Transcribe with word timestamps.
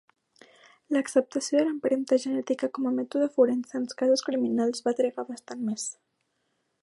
L'acceptació 0.95 1.59
de 1.59 1.65
l'empremta 1.67 2.19
genètica 2.23 2.71
com 2.77 2.89
mètode 3.01 3.29
forense, 3.37 3.75
en 3.81 3.87
casos 4.01 4.27
criminals, 4.31 4.83
va 4.89 4.95
trigar 5.03 5.29
bastant 5.33 5.65
més. 5.69 5.89